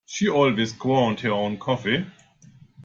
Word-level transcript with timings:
She 0.07 0.27
always 0.27 0.73
ground 0.73 1.19
her 1.19 1.29
own 1.29 1.59
coffee. 1.59 2.07